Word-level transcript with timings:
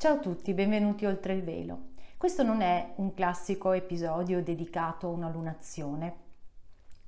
Ciao 0.00 0.14
a 0.14 0.18
tutti, 0.18 0.54
benvenuti 0.54 1.04
oltre 1.04 1.34
il 1.34 1.42
velo. 1.42 1.88
Questo 2.16 2.42
non 2.42 2.62
è 2.62 2.94
un 2.96 3.12
classico 3.12 3.72
episodio 3.72 4.42
dedicato 4.42 5.06
a 5.06 5.10
una 5.10 5.28
lunazione 5.28 6.14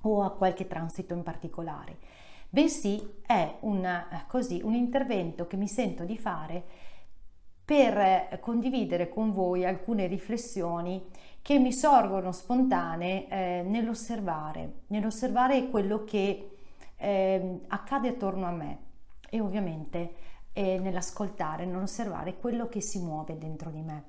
o 0.01 0.21
a 0.21 0.29
qualche 0.29 0.67
transito 0.67 1.15
in 1.15 1.23
particolare, 1.23 1.97
bensì 2.49 3.01
è 3.25 3.55
un, 3.61 4.05
così, 4.27 4.61
un 4.63 4.75
intervento 4.75 5.47
che 5.47 5.57
mi 5.57 5.67
sento 5.67 6.03
di 6.03 6.19
fare 6.19 6.63
per 7.65 8.37
condividere 8.39 9.09
con 9.09 9.31
voi 9.31 9.65
alcune 9.65 10.05
riflessioni 10.05 11.03
che 11.41 11.57
mi 11.57 11.73
sorgono 11.73 12.31
spontanee 12.31 13.27
eh, 13.27 13.63
nell'osservare, 13.65 14.81
nell'osservare 14.89 15.67
quello 15.69 16.03
che 16.03 16.57
eh, 16.95 17.59
accade 17.69 18.09
attorno 18.09 18.45
a 18.45 18.51
me 18.51 18.77
e 19.31 19.39
ovviamente 19.41 20.32
eh, 20.53 20.79
nell'ascoltare, 20.79 21.65
nell'osservare 21.65 22.37
quello 22.37 22.69
che 22.69 22.81
si 22.81 22.99
muove 22.99 23.37
dentro 23.37 23.69
di 23.69 23.81
me. 23.81 24.03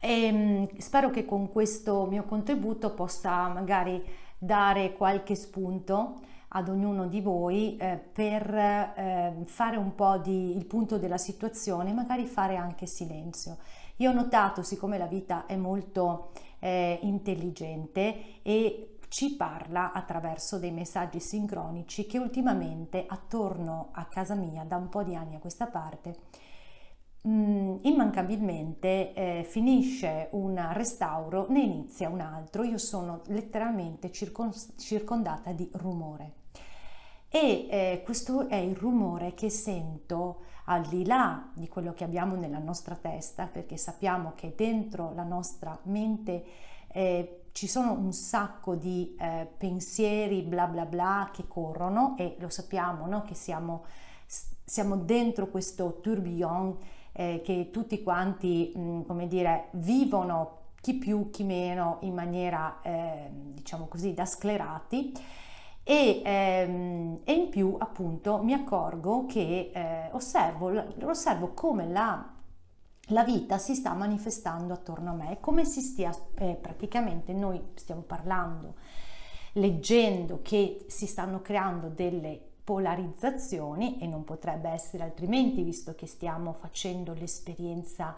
E, 0.00 0.24
ehm, 0.24 0.78
spero 0.78 1.10
che 1.10 1.24
con 1.24 1.50
questo 1.50 2.06
mio 2.06 2.24
contributo 2.24 2.92
possa 2.94 3.48
magari 3.48 4.02
dare 4.38 4.92
qualche 4.94 5.34
spunto 5.34 6.20
ad 6.52 6.68
ognuno 6.68 7.06
di 7.06 7.20
voi 7.20 7.76
eh, 7.76 7.96
per 7.96 8.52
eh, 8.52 9.34
fare 9.44 9.76
un 9.76 9.94
po' 9.94 10.18
di 10.18 10.56
il 10.56 10.64
punto 10.64 10.98
della 10.98 11.18
situazione, 11.18 11.92
magari 11.92 12.24
fare 12.24 12.56
anche 12.56 12.86
silenzio. 12.86 13.58
Io 13.96 14.10
ho 14.10 14.14
notato, 14.14 14.62
siccome 14.62 14.96
la 14.98 15.06
vita 15.06 15.44
è 15.46 15.56
molto 15.56 16.30
eh, 16.58 16.98
intelligente 17.02 18.40
e 18.42 18.89
ci 19.10 19.36
parla 19.36 19.92
attraverso 19.92 20.58
dei 20.58 20.70
messaggi 20.70 21.20
sincronici 21.20 22.06
che 22.06 22.18
ultimamente 22.18 23.04
attorno 23.06 23.90
a 23.92 24.06
casa 24.06 24.34
mia 24.34 24.64
da 24.64 24.76
un 24.76 24.88
po' 24.88 25.02
di 25.02 25.14
anni 25.14 25.34
a 25.34 25.40
questa 25.40 25.66
parte 25.66 26.48
Mm, 27.28 27.76
immancabilmente 27.82 29.12
eh, 29.12 29.44
finisce 29.46 30.28
un 30.32 30.58
restauro, 30.72 31.46
ne 31.50 31.60
inizia 31.60 32.08
un 32.08 32.20
altro. 32.20 32.62
Io 32.62 32.78
sono 32.78 33.20
letteralmente 33.26 34.10
circon- 34.10 34.54
circondata 34.78 35.52
di 35.52 35.68
rumore. 35.74 36.32
E 37.28 37.66
eh, 37.70 38.02
questo 38.04 38.48
è 38.48 38.56
il 38.56 38.74
rumore 38.74 39.34
che 39.34 39.50
sento 39.50 40.44
al 40.64 40.86
di 40.86 41.04
là 41.04 41.50
di 41.54 41.68
quello 41.68 41.92
che 41.92 42.04
abbiamo 42.04 42.36
nella 42.36 42.58
nostra 42.58 42.96
testa, 42.96 43.46
perché 43.46 43.76
sappiamo 43.76 44.32
che 44.34 44.54
dentro 44.56 45.12
la 45.14 45.24
nostra 45.24 45.78
mente 45.84 46.44
eh, 46.92 47.39
ci 47.52 47.66
sono 47.66 47.92
un 47.92 48.12
sacco 48.12 48.74
di 48.74 49.16
eh, 49.18 49.48
pensieri 49.56 50.42
bla 50.42 50.66
bla 50.66 50.84
bla 50.84 51.30
che 51.32 51.46
corrono 51.48 52.14
e 52.16 52.36
lo 52.38 52.48
sappiamo 52.48 53.06
no? 53.06 53.22
che 53.22 53.34
siamo, 53.34 53.84
siamo 54.64 54.96
dentro 54.96 55.48
questo 55.48 56.00
tourbillon 56.00 56.76
eh, 57.12 57.40
che 57.44 57.70
tutti 57.70 58.02
quanti, 58.02 58.72
mh, 58.74 58.80
mm, 58.80 59.02
come 59.02 59.26
dire, 59.26 59.68
vivono 59.72 60.58
chi 60.80 60.94
più 60.94 61.30
chi 61.30 61.44
meno 61.44 61.98
in 62.02 62.14
maniera, 62.14 62.78
eh, 62.82 63.28
diciamo 63.30 63.86
così, 63.86 64.14
da 64.14 64.24
sclerati. 64.24 65.12
E, 65.82 66.22
ehm, 66.24 67.20
e, 67.24 67.32
in 67.32 67.48
più 67.48 67.74
appunto 67.78 68.42
mi 68.42 68.52
accorgo 68.52 69.26
che 69.26 69.70
eh, 69.74 70.08
osservo, 70.12 70.72
osservo 71.02 71.52
come 71.52 71.88
la, 71.88 72.32
la, 73.10 73.24
vita 73.24 73.58
si 73.58 73.74
sta 73.74 73.92
manifestando 73.94 74.72
attorno 74.72 75.10
a 75.10 75.14
me, 75.14 75.38
come 75.40 75.64
si 75.64 75.80
stia 75.80 76.12
eh, 76.36 76.58
praticamente 76.60 77.32
noi 77.32 77.60
stiamo 77.74 78.02
parlando, 78.02 78.74
leggendo 79.54 80.40
che 80.42 80.84
si 80.88 81.06
stanno 81.06 81.40
creando 81.40 81.88
delle 81.88 82.40
polarizzazioni 82.62 83.98
e 83.98 84.06
non 84.06 84.24
potrebbe 84.24 84.68
essere 84.68 85.02
altrimenti 85.02 85.62
visto 85.62 85.94
che 85.94 86.06
stiamo 86.06 86.52
facendo 86.52 87.14
l'esperienza 87.14 88.14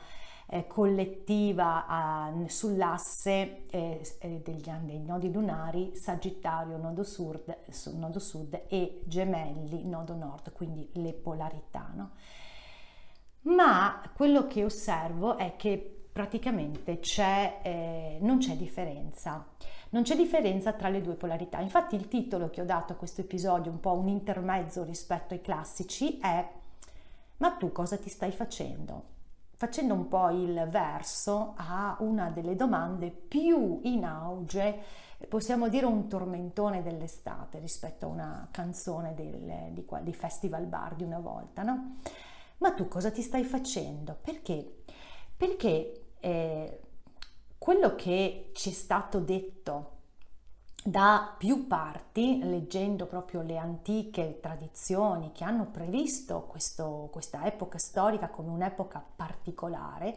eh, 0.47 0.66
collettiva 0.66 2.34
eh, 2.34 2.48
sull'asse 2.48 3.66
eh, 3.70 4.16
eh 4.19 4.41
degli, 4.44 4.70
dei 4.82 5.00
nodi 5.00 5.32
lunari 5.32 5.97
Sagittario 5.97 6.76
nodo 6.76 7.03
sud, 7.03 7.56
nodo 7.94 8.19
sud 8.19 8.64
e 8.69 9.00
Gemelli 9.04 9.86
nodo 9.86 10.14
nord, 10.14 10.53
quindi 10.53 10.86
le 10.94 11.14
polarità. 11.14 11.91
No? 11.94 12.10
Ma 13.42 14.00
quello 14.14 14.47
che 14.47 14.64
osservo 14.64 15.36
è 15.36 15.56
che 15.56 15.92
praticamente 16.12 17.00
c'è, 17.00 17.60
eh, 17.62 18.19
non 18.20 18.38
c'è 18.38 18.54
differenza. 18.54 19.47
Non 19.91 20.03
c'è 20.03 20.14
differenza 20.14 20.72
tra 20.72 20.88
le 20.88 21.03
due 21.03 21.14
polarità. 21.14 21.58
Infatti 21.58 21.97
il 21.97 22.08
titolo 22.08 22.50
che 22.50 22.60
ho 22.60 22.64
dato 22.64 22.92
a 22.92 22.97
questo 22.97 23.22
episodio, 23.22 23.70
un 23.70 23.80
po' 23.80 23.92
un 23.92 24.08
intermezzo 24.08 24.84
rispetto 24.84 25.34
ai 25.34 25.41
classici, 25.41 26.19
è 26.19 26.47
Ma 27.38 27.50
tu 27.53 27.72
cosa 27.72 27.98
ti 27.98 28.08
stai 28.08 28.30
facendo? 28.30 29.10
Facendo 29.56 29.94
un 29.94 30.09
po' 30.09 30.30
il 30.30 30.66
verso 30.69 31.54
a 31.56 31.97
una 32.00 32.30
delle 32.30 32.56
domande 32.56 33.10
più 33.10 33.80
in 33.82 34.04
auge, 34.04 34.78
possiamo 35.28 35.69
dire 35.69 35.86
un 35.86 36.09
tormentone 36.09 36.82
dell'estate 36.82 37.59
rispetto 37.59 38.06
a 38.06 38.09
una 38.09 38.48
canzone 38.50 39.14
del, 39.14 39.72
di, 39.72 39.84
di 40.03 40.14
Festival 40.14 40.66
Bar 40.66 40.94
di 40.94 41.04
una 41.04 41.19
volta, 41.19 41.62
no? 41.62 41.97
Ma 42.62 42.70
tu 42.74 42.86
cosa 42.86 43.10
ti 43.10 43.22
stai 43.22 43.42
facendo? 43.42 44.16
Perché? 44.22 44.84
Perché 45.36 46.10
eh, 46.20 46.80
quello 47.58 47.96
che 47.96 48.52
ci 48.54 48.70
è 48.70 48.72
stato 48.72 49.18
detto 49.18 49.90
da 50.84 51.34
più 51.36 51.66
parti, 51.66 52.38
leggendo 52.38 53.06
proprio 53.06 53.42
le 53.42 53.56
antiche 53.58 54.38
tradizioni 54.40 55.32
che 55.32 55.42
hanno 55.42 55.70
previsto 55.72 56.42
questo, 56.42 57.08
questa 57.10 57.44
epoca 57.46 57.78
storica 57.78 58.28
come 58.28 58.50
un'epoca 58.50 59.04
particolare, 59.16 60.16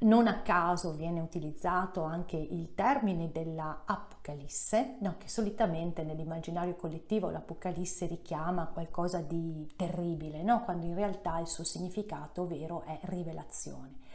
non 0.00 0.28
a 0.28 0.42
caso 0.42 0.92
viene 0.92 1.20
utilizzato 1.20 2.02
anche 2.02 2.36
il 2.36 2.74
termine 2.74 3.32
della 3.32 3.82
Apocalisse, 3.84 4.96
no, 5.00 5.16
che 5.18 5.28
solitamente 5.28 6.04
nell'immaginario 6.04 6.76
collettivo 6.76 7.30
l'Apocalisse 7.30 8.06
richiama 8.06 8.68
qualcosa 8.68 9.20
di 9.20 9.68
terribile, 9.76 10.42
no? 10.42 10.62
quando 10.62 10.86
in 10.86 10.94
realtà 10.94 11.40
il 11.40 11.48
suo 11.48 11.64
significato 11.64 12.46
vero 12.46 12.82
è 12.82 12.98
rivelazione 13.02 14.06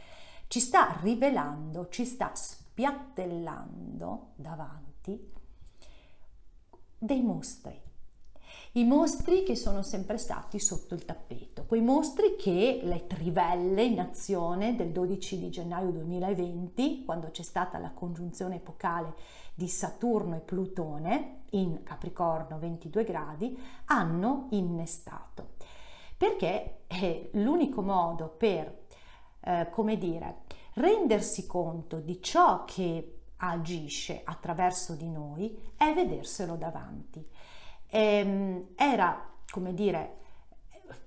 ci 0.54 0.60
sta 0.60 1.00
rivelando, 1.00 1.88
ci 1.88 2.04
sta 2.04 2.30
spiattellando 2.32 4.34
davanti 4.36 5.32
dei 6.96 7.22
mostri. 7.22 7.83
I 8.76 8.82
mostri 8.82 9.44
che 9.44 9.54
sono 9.54 9.82
sempre 9.82 10.18
stati 10.18 10.58
sotto 10.58 10.94
il 10.94 11.04
tappeto, 11.04 11.64
quei 11.64 11.80
mostri 11.80 12.34
che 12.34 12.80
le 12.82 13.06
trivelle 13.06 13.84
in 13.84 14.00
azione 14.00 14.74
del 14.74 14.90
12 14.90 15.38
di 15.38 15.48
gennaio 15.48 15.92
2020, 15.92 17.04
quando 17.04 17.30
c'è 17.30 17.44
stata 17.44 17.78
la 17.78 17.92
congiunzione 17.92 18.56
epocale 18.56 19.14
di 19.54 19.68
Saturno 19.68 20.34
e 20.34 20.40
Plutone 20.40 21.42
in 21.50 21.84
Capricorno 21.84 22.58
22 22.58 23.04
gradi, 23.04 23.56
hanno 23.84 24.48
innestato. 24.50 25.50
Perché 26.16 26.78
è 26.88 27.28
l'unico 27.34 27.80
modo 27.80 28.26
per 28.26 28.86
eh, 29.38 29.68
come 29.70 29.96
dire, 29.96 30.38
rendersi 30.72 31.46
conto 31.46 32.00
di 32.00 32.20
ciò 32.20 32.64
che 32.64 33.20
agisce 33.36 34.22
attraverso 34.24 34.94
di 34.94 35.08
noi 35.08 35.56
è 35.76 35.92
vederselo 35.92 36.56
davanti. 36.56 37.24
Ehm, 37.96 38.70
era, 38.74 39.24
come 39.48 39.72
dire, 39.72 40.16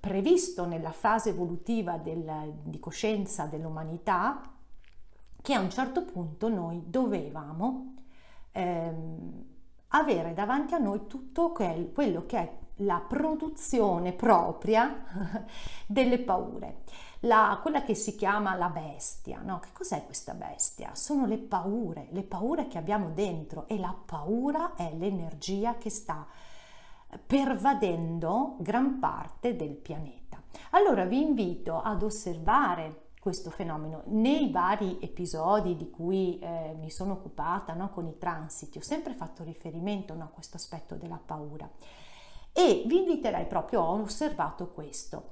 previsto 0.00 0.64
nella 0.64 0.90
fase 0.90 1.28
evolutiva 1.28 1.98
del, 1.98 2.54
di 2.62 2.78
coscienza 2.80 3.44
dell'umanità 3.44 4.40
che 5.42 5.52
a 5.52 5.60
un 5.60 5.68
certo 5.68 6.02
punto 6.04 6.48
noi 6.48 6.84
dovevamo 6.86 7.94
ehm, 8.52 9.44
avere 9.88 10.32
davanti 10.32 10.72
a 10.72 10.78
noi 10.78 11.06
tutto 11.06 11.52
quel, 11.52 11.92
quello 11.92 12.24
che 12.24 12.38
è 12.38 12.56
la 12.76 13.04
produzione 13.06 14.14
propria 14.14 15.44
delle 15.86 16.20
paure 16.20 16.84
la, 17.20 17.58
quella 17.60 17.82
che 17.82 17.94
si 17.94 18.14
chiama 18.14 18.54
la 18.54 18.68
bestia. 18.68 19.40
No? 19.42 19.58
Che 19.58 19.70
cos'è 19.72 20.04
questa 20.04 20.34
bestia? 20.34 20.94
Sono 20.94 21.26
le 21.26 21.38
paure, 21.38 22.08
le 22.10 22.22
paure 22.22 22.68
che 22.68 22.78
abbiamo 22.78 23.10
dentro 23.10 23.66
e 23.66 23.78
la 23.78 23.94
paura 24.06 24.74
è 24.74 24.94
l'energia 24.94 25.76
che 25.76 25.90
sta 25.90 26.26
pervadendo 27.26 28.56
gran 28.60 28.98
parte 28.98 29.56
del 29.56 29.74
pianeta. 29.74 30.42
Allora 30.70 31.04
vi 31.04 31.20
invito 31.20 31.80
ad 31.80 32.02
osservare 32.02 33.06
questo 33.20 33.50
fenomeno. 33.50 34.02
Nei 34.06 34.50
vari 34.50 34.98
episodi 35.00 35.76
di 35.76 35.90
cui 35.90 36.38
eh, 36.38 36.76
mi 36.78 36.90
sono 36.90 37.14
occupata 37.14 37.74
no, 37.74 37.90
con 37.90 38.06
i 38.06 38.16
transiti 38.16 38.78
ho 38.78 38.82
sempre 38.82 39.14
fatto 39.14 39.42
riferimento 39.42 40.14
no, 40.14 40.24
a 40.24 40.28
questo 40.28 40.56
aspetto 40.56 40.94
della 40.94 41.20
paura 41.24 41.68
e 42.58 42.82
vi 42.86 42.98
inviterei 42.98 43.46
proprio, 43.46 43.82
ho 43.82 44.00
osservato 44.00 44.70
questo. 44.70 45.28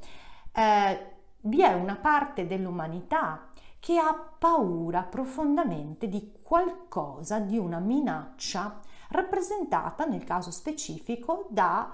Eh, 0.53 1.15
vi 1.41 1.61
è 1.61 1.73
una 1.73 1.97
parte 1.97 2.47
dell'umanità 2.47 3.49
che 3.81 3.99
ha 3.99 4.15
paura 4.39 5.03
profondamente 5.03 6.09
di 6.09 6.39
qualcosa, 6.41 7.41
di 7.41 7.59
una 7.59 7.81
minaccia 7.81 8.81
rappresentata 9.09 10.05
nel 10.05 10.25
caso 10.25 10.51
specifico 10.51 11.47
da 11.51 11.93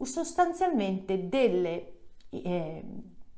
sostanzialmente 0.00 1.28
delle, 1.28 1.92
eh, 2.30 2.84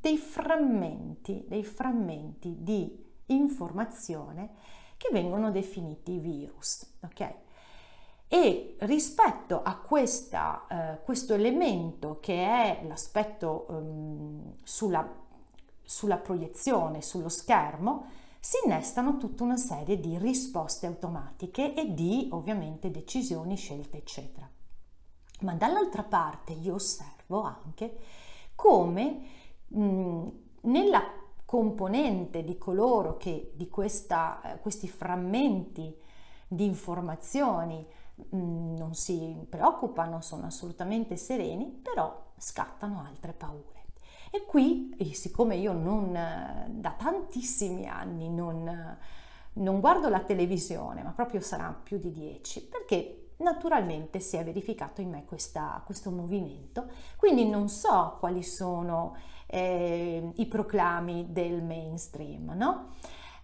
dei 0.00 0.16
frammenti, 0.16 1.44
dei 1.46 1.64
frammenti 1.64 2.56
di 2.58 3.02
informazione 3.26 4.50
che 4.96 5.08
vengono 5.12 5.50
definiti 5.50 6.18
virus. 6.18 6.96
Okay? 7.02 7.34
E 8.28 8.76
rispetto 8.80 9.62
a 9.62 9.76
questa, 9.76 10.66
eh, 10.68 11.02
questo 11.04 11.34
elemento 11.34 12.18
che 12.20 12.44
è 12.44 12.84
l'aspetto 12.86 13.66
um, 13.68 14.54
sulla, 14.62 15.08
sulla 15.82 16.16
proiezione, 16.16 17.02
sullo 17.02 17.28
schermo, 17.28 18.06
si 18.44 18.58
innestano 18.64 19.16
tutta 19.16 19.42
una 19.42 19.56
serie 19.56 19.98
di 19.98 20.18
risposte 20.18 20.86
automatiche 20.86 21.72
e 21.74 21.94
di 21.94 22.28
ovviamente 22.32 22.90
decisioni, 22.90 23.56
scelte, 23.56 23.96
eccetera. 23.96 24.46
Ma 25.40 25.54
dall'altra 25.54 26.02
parte 26.02 26.52
io 26.52 26.74
osservo 26.74 27.42
anche 27.42 27.96
come 28.54 29.20
mh, 29.68 30.28
nella 30.62 31.02
componente 31.44 32.44
di 32.44 32.58
coloro 32.58 33.16
che 33.16 33.52
di 33.54 33.68
questa, 33.68 34.40
eh, 34.42 34.58
questi 34.60 34.88
frammenti 34.88 35.96
di 36.46 36.64
informazioni 36.66 37.86
Mm, 38.34 38.76
non 38.76 38.94
si 38.94 39.44
preoccupano, 39.48 40.20
sono 40.20 40.46
assolutamente 40.46 41.16
sereni, 41.16 41.66
però 41.66 42.32
scattano 42.36 43.02
altre 43.04 43.32
paure. 43.32 43.83
E 44.34 44.46
qui, 44.46 44.96
siccome 45.12 45.54
io 45.54 45.72
non, 45.72 46.10
da 46.10 46.90
tantissimi 46.98 47.86
anni 47.86 48.28
non, 48.28 48.98
non 49.52 49.78
guardo 49.78 50.08
la 50.08 50.18
televisione, 50.18 51.04
ma 51.04 51.12
proprio 51.12 51.38
sarà 51.40 51.72
più 51.80 51.98
di 51.98 52.10
dieci, 52.10 52.60
perché 52.60 53.34
naturalmente 53.36 54.18
si 54.18 54.36
è 54.36 54.42
verificato 54.42 55.00
in 55.00 55.10
me 55.10 55.24
questa, 55.24 55.80
questo 55.84 56.10
movimento, 56.10 56.88
quindi 57.16 57.48
non 57.48 57.68
so 57.68 58.16
quali 58.18 58.42
sono 58.42 59.14
eh, 59.46 60.32
i 60.34 60.46
proclami 60.46 61.28
del 61.30 61.62
mainstream, 61.62 62.54
no? 62.56 62.88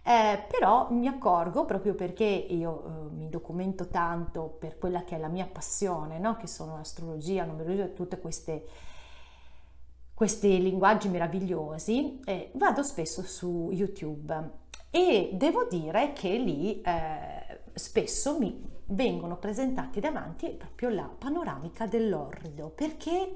Eh, 0.03 0.43
però 0.45 0.91
mi 0.91 1.07
accorgo 1.07 1.63
proprio 1.63 1.95
perché 1.95 2.25
io 2.25 2.83
eh, 2.83 3.13
mi 3.13 3.29
documento 3.29 3.87
tanto 3.87 4.57
per 4.59 4.77
quella 4.77 5.05
che 5.05 5.15
è 5.15 5.19
la 5.19 5.29
mia 5.29 5.47
passione, 5.47 6.19
no? 6.19 6.35
che 6.35 6.47
sono 6.47 6.75
l'astrologia, 6.75 7.45
numerologia 7.45 7.85
e 7.85 7.93
tutte 7.93 8.19
queste 8.19 8.65
questi 10.21 10.61
linguaggi 10.61 11.09
meravigliosi, 11.09 12.19
eh, 12.25 12.51
vado 12.53 12.83
spesso 12.83 13.23
su 13.23 13.69
YouTube 13.71 14.51
e 14.91 15.31
devo 15.33 15.65
dire 15.67 16.13
che 16.13 16.37
lì 16.37 16.79
eh, 16.79 17.61
spesso 17.73 18.37
mi 18.37 18.63
vengono 18.85 19.37
presentati 19.37 19.99
davanti 19.99 20.49
proprio 20.49 20.89
la 20.89 21.09
panoramica 21.17 21.87
dell'orrido, 21.87 22.69
perché 22.69 23.35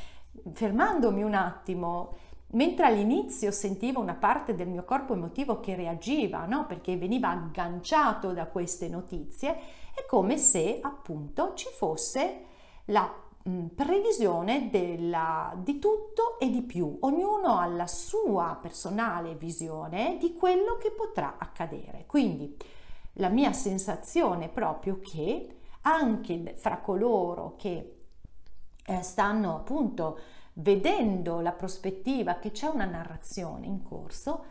fermandomi 0.54 1.22
un 1.22 1.34
attimo 1.34 2.16
Mentre 2.54 2.84
all'inizio 2.84 3.50
sentivo 3.50 4.00
una 4.00 4.12
parte 4.12 4.54
del 4.54 4.68
mio 4.68 4.84
corpo 4.84 5.14
emotivo 5.14 5.60
che 5.60 5.74
reagiva, 5.74 6.44
no? 6.44 6.66
perché 6.66 6.98
veniva 6.98 7.30
agganciato 7.30 8.32
da 8.32 8.44
queste 8.44 8.90
notizie, 8.90 9.56
è 9.94 10.04
come 10.06 10.36
se 10.36 10.78
appunto 10.82 11.54
ci 11.54 11.66
fosse 11.72 12.44
la 12.86 13.10
previsione 13.74 14.70
della, 14.70 15.52
di 15.56 15.78
tutto 15.78 16.38
e 16.38 16.50
di 16.50 16.62
più. 16.62 16.98
Ognuno 17.00 17.58
ha 17.58 17.66
la 17.66 17.86
sua 17.86 18.56
personale 18.60 19.34
visione 19.34 20.16
di 20.18 20.32
quello 20.32 20.76
che 20.76 20.90
potrà 20.90 21.36
accadere. 21.38 22.04
Quindi 22.06 22.56
la 23.14 23.28
mia 23.28 23.52
sensazione 23.52 24.46
è 24.46 24.48
proprio 24.48 25.00
che 25.00 25.56
anche 25.82 26.54
fra 26.56 26.78
coloro 26.78 27.54
che 27.56 27.96
eh, 28.84 29.02
stanno 29.02 29.56
appunto 29.56 30.18
vedendo 30.54 31.40
la 31.40 31.52
prospettiva 31.52 32.34
che 32.34 32.50
c'è 32.50 32.66
una 32.66 32.84
narrazione 32.84 33.66
in 33.66 33.82
corso, 33.82 34.44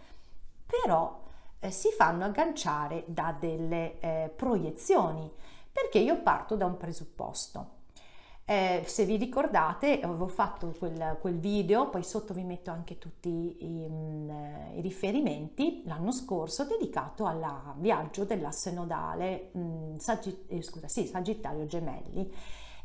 però 0.66 1.22
eh, 1.60 1.72
si 1.72 1.90
fanno 1.90 2.26
agganciare 2.26 3.04
da 3.08 3.36
delle 3.38 4.00
eh, 4.00 4.34
proiezioni, 4.36 5.30
perché 5.72 6.00
io 6.00 6.22
parto 6.22 6.56
da 6.56 6.66
un 6.66 6.78
presupposto. 6.78 7.80
Eh, 8.52 8.84
se 8.86 9.06
vi 9.06 9.16
ricordate, 9.16 10.02
avevo 10.02 10.28
fatto 10.28 10.74
quel, 10.78 11.16
quel, 11.22 11.40
video, 11.40 11.90
poi 11.90 12.04
sotto 12.04 12.34
vi 12.34 12.44
metto 12.44 12.70
anche 12.70 12.98
tutti 12.98 13.30
i, 13.30 13.88
mm, 13.90 14.30
i 14.76 14.82
riferimenti, 14.82 15.84
l'anno 15.86 16.12
scorso 16.12 16.66
dedicato 16.66 17.26
al 17.26 17.42
viaggio 17.78 18.26
dell'asse 18.26 18.74
nodale, 18.74 19.52
mh, 19.54 19.60
mm, 19.62 19.96
Sagitt- 19.96 20.52
eh, 20.52 20.62
scusa, 20.62 20.90
sì, 20.90 21.06
Sagittario 21.06 21.66
Gemelli, 21.66 22.30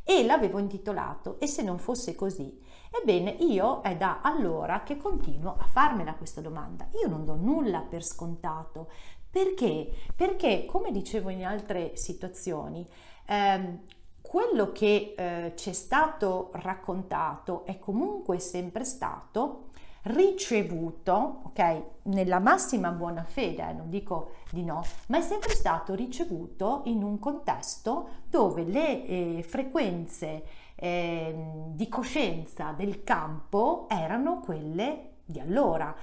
e 0.04 0.24
l'avevo 0.24 0.60
intitolato 0.60 1.40
E 1.40 1.48
se 1.48 1.62
non 1.62 1.78
fosse 1.78 2.14
così? 2.14 2.62
Ebbene, 3.02 3.30
io 3.40 3.80
è 3.80 3.96
da 3.96 4.20
allora 4.22 4.84
che 4.84 4.96
continuo 4.96 5.56
a 5.58 5.66
farmela 5.66 6.14
questa 6.14 6.40
domanda. 6.40 6.86
Io 7.02 7.08
non 7.08 7.24
do 7.24 7.34
nulla 7.34 7.80
per 7.80 8.04
scontato. 8.04 8.88
Perché? 9.28 9.90
Perché, 10.14 10.64
come 10.64 10.92
dicevo 10.92 11.30
in 11.30 11.44
altre 11.44 11.96
situazioni, 11.96 12.86
ehm, 13.26 13.80
quello 14.26 14.73
che 14.73 15.14
eh, 15.17 15.52
ci 15.56 15.70
è 15.70 15.73
stato 15.73 16.50
raccontato 16.55 17.64
è 17.64 17.78
comunque 17.78 18.38
sempre 18.38 18.84
stato 18.84 19.69
ricevuto, 20.02 21.40
ok, 21.44 21.82
nella 22.05 22.38
massima 22.38 22.90
buona 22.90 23.25
fede, 23.25 23.69
eh, 23.69 23.73
non 23.73 23.88
dico 23.88 24.32
di 24.50 24.62
no, 24.62 24.84
ma 25.08 25.19
è 25.19 25.23
sempre 25.23 25.55
stato 25.55 25.94
ricevuto 25.94 26.82
in 26.84 27.02
un 27.02 27.19
contesto 27.19 28.08
dove 28.28 28.64
le 28.64 29.06
eh, 29.06 29.43
frequenze 29.43 30.44
eh, 30.75 31.34
di 31.69 31.88
coscienza 31.88 32.72
del 32.72 33.02
campo 33.02 33.87
erano 33.88 34.40
quelle 34.40 35.14
di 35.25 35.40
allora 35.40 35.94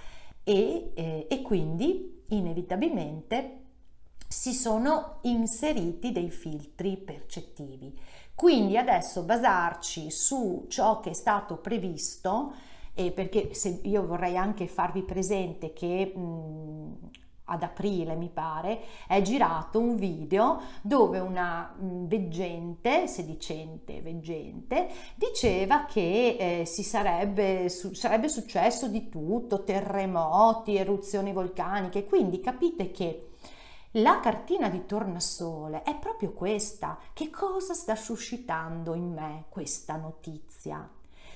e, 0.44 0.92
eh, 0.96 1.28
e 1.30 1.42
quindi 1.42 2.24
inevitabilmente 2.30 3.60
si 4.34 4.54
sono 4.54 5.20
inseriti 5.22 6.12
dei 6.12 6.32
filtri 6.32 6.98
percettivi. 6.98 7.96
Quindi 8.36 8.78
adesso 8.78 9.24
basarci 9.24 10.10
su 10.12 10.66
ciò 10.68 11.00
che 11.00 11.12
è 11.12 11.14
stato 11.14 11.58
previsto 11.58 12.54
eh, 12.94 13.12
perché 13.12 13.52
io 13.84 14.06
vorrei 14.06 14.38
anche 14.38 14.68
farvi 14.68 15.04
presente 15.04 15.74
che 15.74 16.14
mh, 16.16 17.10
ad 17.46 17.64
aprile 17.64 18.16
mi 18.16 18.30
pare, 18.30 18.82
è 19.08 19.22
girato 19.22 19.80
un 19.80 19.96
video 19.96 20.62
dove 20.82 21.20
una 21.20 21.76
veggente, 21.78 23.08
sedicente 23.08 24.02
veggente, 24.02 24.88
diceva 25.16 25.86
che 25.86 26.38
eh, 26.40 26.66
si 26.66 26.84
sarebbe, 26.84 27.68
su, 27.70 27.94
sarebbe 27.94 28.30
successo 28.30 28.88
di 28.88 29.10
tutto, 29.10 29.64
terremoti, 29.64 30.78
eruzioni 30.78 31.34
vulcaniche, 31.34 32.06
quindi 32.06 32.40
capite 32.40 32.92
che 32.92 33.33
la 33.98 34.20
cartina 34.20 34.70
di 34.70 34.86
tornasole 34.86 35.84
è 35.84 35.96
proprio 35.96 36.32
questa. 36.32 36.98
Che 37.14 37.30
cosa 37.30 37.74
sta 37.74 37.96
suscitando 37.96 38.96
in 38.96 39.12
me 39.12 39.46
questa 39.50 39.96
notizia? 39.98 40.90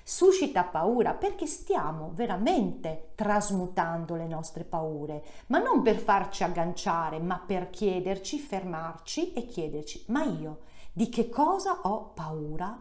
suscita 0.10 0.64
paura 0.64 1.14
perché 1.16 1.46
stiamo 1.48 2.12
veramente 2.14 3.10
trasmutando 3.16 4.16
le 4.16 4.26
nostre 4.26 4.64
paure, 4.64 5.22
ma 5.48 5.60
non 5.60 5.82
per 5.82 5.98
farci 5.98 6.46
agganciare, 6.46 7.20
ma 7.20 7.44
per 7.46 7.70
chiederci, 7.70 8.40
fermarci 8.40 9.34
e 9.34 9.46
chiederci, 9.46 10.06
ma 10.08 10.24
io 10.24 10.60
di 10.94 11.10
che 11.10 11.28
cosa 11.28 11.82
ho 11.84 12.14
paura? 12.14 12.80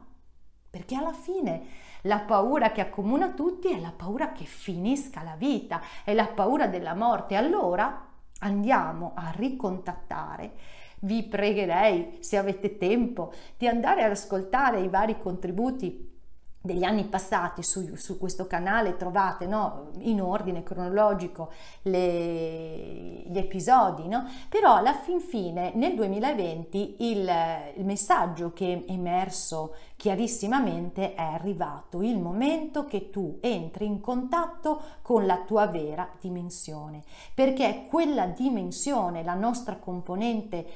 Perché 0.70 0.94
alla 0.94 1.12
fine 1.12 1.66
la 2.02 2.20
paura 2.20 2.70
che 2.70 2.82
accomuna 2.82 3.32
tutti 3.32 3.72
è 3.72 3.80
la 3.80 3.92
paura 3.94 4.30
che 4.30 4.44
finisca 4.44 5.24
la 5.24 5.34
vita, 5.34 5.80
è 6.04 6.14
la 6.14 6.28
paura 6.28 6.68
della 6.68 6.94
morte. 6.94 7.34
Allora 7.34 8.06
andiamo 8.40 9.12
a 9.14 9.32
ricontattare. 9.34 10.52
Vi 11.00 11.24
pregherei, 11.24 12.18
se 12.20 12.36
avete 12.36 12.78
tempo, 12.78 13.32
di 13.56 13.66
andare 13.66 14.02
ad 14.02 14.10
ascoltare 14.10 14.80
i 14.80 14.88
vari 14.88 15.18
contributi 15.18 16.15
degli 16.66 16.84
anni 16.84 17.04
passati 17.04 17.62
su, 17.62 17.94
su 17.96 18.18
questo 18.18 18.46
canale 18.46 18.96
trovate 18.96 19.46
no, 19.46 19.92
in 20.00 20.20
ordine 20.20 20.62
cronologico 20.62 21.50
le, 21.82 23.22
gli 23.26 23.38
episodi, 23.38 24.06
no? 24.08 24.26
però 24.50 24.74
alla 24.74 24.92
fin 24.92 25.20
fine 25.20 25.72
nel 25.74 25.94
2020 25.94 26.96
il, 26.98 27.30
il 27.76 27.84
messaggio 27.84 28.52
che 28.52 28.84
è 28.86 28.92
emerso 28.92 29.74
chiarissimamente 29.96 31.14
è 31.14 31.22
arrivato 31.22 32.02
il 32.02 32.18
momento 32.18 32.84
che 32.84 33.08
tu 33.08 33.38
entri 33.40 33.86
in 33.86 34.00
contatto 34.00 34.80
con 35.00 35.24
la 35.24 35.42
tua 35.46 35.66
vera 35.66 36.08
dimensione, 36.20 37.02
perché 37.34 37.86
quella 37.88 38.26
dimensione, 38.26 39.22
la 39.24 39.34
nostra 39.34 39.76
componente 39.76 40.66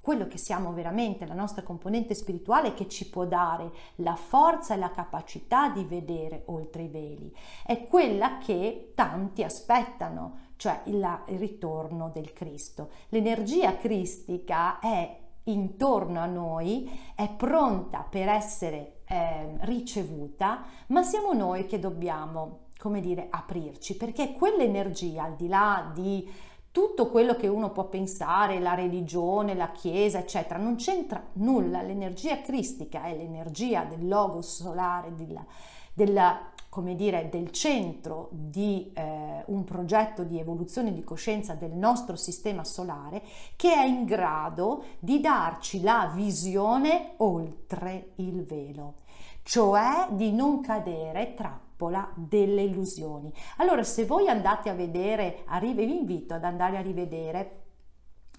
quello 0.00 0.26
che 0.26 0.38
siamo 0.38 0.72
veramente, 0.72 1.26
la 1.26 1.34
nostra 1.34 1.62
componente 1.62 2.14
spirituale 2.14 2.72
che 2.72 2.88
ci 2.88 3.08
può 3.08 3.26
dare 3.26 3.70
la 3.96 4.16
forza 4.16 4.74
e 4.74 4.78
la 4.78 4.90
capacità 4.90 5.68
di 5.68 5.84
vedere 5.84 6.42
oltre 6.46 6.84
i 6.84 6.88
veli. 6.88 7.34
È 7.64 7.84
quella 7.84 8.38
che 8.38 8.92
tanti 8.94 9.42
aspettano, 9.42 10.48
cioè 10.56 10.80
il, 10.84 11.06
ritorno 11.26 12.10
del 12.12 12.32
Cristo. 12.32 12.90
L'energia 13.10 13.76
cristica 13.76 14.78
è 14.78 15.18
intorno 15.44 16.20
a 16.20 16.26
noi, 16.26 16.90
è 17.14 17.28
pronta 17.28 18.06
per 18.08 18.28
essere 18.28 19.00
eh, 19.06 19.56
ricevuta, 19.60 20.64
ma 20.88 21.02
siamo 21.02 21.32
noi 21.32 21.66
che 21.66 21.78
dobbiamo, 21.78 22.68
come 22.78 23.00
dire, 23.00 23.26
aprirci, 23.28 23.96
perché 23.96 24.32
quell'energia, 24.32 25.24
al 25.24 25.36
di 25.36 25.48
là 25.48 25.90
di 25.92 26.30
tutto 26.72 27.08
quello 27.08 27.34
che 27.34 27.48
uno 27.48 27.70
può 27.70 27.88
pensare, 27.88 28.60
la 28.60 28.74
religione, 28.74 29.54
la 29.54 29.72
chiesa, 29.72 30.18
eccetera, 30.18 30.58
non 30.58 30.76
c'entra 30.76 31.22
nulla. 31.34 31.82
L'energia 31.82 32.40
cristica 32.40 33.04
è 33.04 33.16
l'energia 33.16 33.84
del 33.84 34.06
logo 34.06 34.40
solare, 34.40 35.14
della, 35.16 35.44
della, 35.92 36.52
come 36.68 36.94
dire, 36.94 37.28
del 37.28 37.50
centro 37.50 38.28
di 38.30 38.92
eh, 38.94 39.42
un 39.46 39.64
progetto 39.64 40.22
di 40.22 40.38
evoluzione 40.38 40.92
di 40.92 41.02
coscienza 41.02 41.54
del 41.54 41.72
nostro 41.72 42.14
sistema 42.14 42.62
solare 42.62 43.22
che 43.56 43.72
è 43.72 43.84
in 43.84 44.04
grado 44.04 44.84
di 45.00 45.20
darci 45.20 45.80
la 45.82 46.12
visione 46.14 47.14
oltre 47.16 48.12
il 48.16 48.44
velo, 48.44 48.94
cioè 49.42 50.06
di 50.10 50.32
non 50.32 50.60
cadere 50.60 51.34
tra 51.34 51.60
trappola 51.80 52.10
delle 52.14 52.62
illusioni. 52.62 53.32
Allora, 53.56 53.82
se 53.82 54.04
voi 54.04 54.28
andate 54.28 54.68
a 54.68 54.74
vedere, 54.74 55.44
vi 55.60 55.96
invito 55.96 56.34
ad 56.34 56.44
andare 56.44 56.76
a 56.76 56.82
rivedere, 56.82 57.62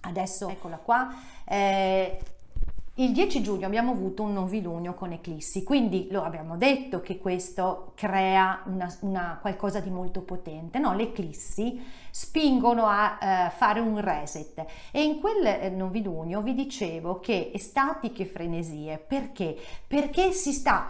adesso 0.02 0.48
eccola 0.48 0.76
qua, 0.76 1.12
eh, 1.44 2.18
il 2.96 3.12
10 3.12 3.42
giugno 3.42 3.64
abbiamo 3.64 3.92
avuto 3.92 4.22
un 4.22 4.34
novilunio 4.34 4.92
con 4.92 5.12
eclissi, 5.12 5.64
quindi 5.64 6.08
lo 6.10 6.22
abbiamo 6.22 6.58
detto 6.58 7.00
che 7.00 7.16
questo 7.16 7.92
crea 7.96 8.62
una, 8.66 8.94
una 9.00 9.38
qualcosa 9.40 9.80
di 9.80 9.88
molto 9.88 10.20
potente. 10.20 10.78
No, 10.78 10.94
le 10.94 11.04
eclissi 11.04 11.82
spingono 12.10 12.84
a 12.86 13.18
eh, 13.46 13.50
fare 13.50 13.80
un 13.80 13.98
reset 13.98 14.66
e 14.90 15.02
in 15.02 15.20
quel 15.20 15.46
eh, 15.46 15.70
novilunio 15.70 16.42
vi 16.42 16.54
dicevo 16.54 17.18
che 17.18 17.50
estatiche 17.54 18.26
frenesie, 18.26 18.98
perché? 18.98 19.56
Perché 19.86 20.32
si 20.32 20.52
sta 20.52 20.86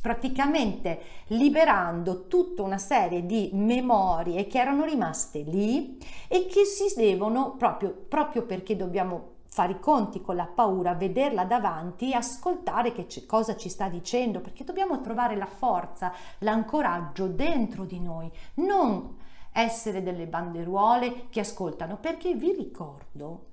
praticamente 0.00 1.00
liberando 1.28 2.26
tutta 2.26 2.62
una 2.62 2.78
serie 2.78 3.26
di 3.26 3.50
memorie 3.52 4.46
che 4.46 4.58
erano 4.58 4.84
rimaste 4.84 5.40
lì 5.40 5.98
e 6.28 6.46
che 6.46 6.64
si 6.64 6.92
devono 6.96 7.56
proprio, 7.56 7.90
proprio 7.90 8.42
perché 8.42 8.76
dobbiamo 8.76 9.36
fare 9.48 9.72
i 9.72 9.80
conti 9.80 10.20
con 10.20 10.36
la 10.36 10.46
paura, 10.46 10.94
vederla 10.94 11.44
davanti 11.44 12.12
e 12.12 12.14
ascoltare 12.14 12.92
c- 12.92 13.26
cosa 13.26 13.56
ci 13.56 13.68
sta 13.68 13.88
dicendo, 13.88 14.40
perché 14.40 14.62
dobbiamo 14.62 15.00
trovare 15.00 15.36
la 15.36 15.46
forza, 15.46 16.12
l'ancoraggio 16.38 17.26
dentro 17.26 17.84
di 17.84 17.98
noi, 17.98 18.30
non 18.54 19.16
essere 19.52 20.02
delle 20.02 20.26
banderuole 20.26 21.28
che 21.30 21.40
ascoltano, 21.40 21.96
perché 21.96 22.34
vi 22.34 22.52
ricordo 22.52 23.46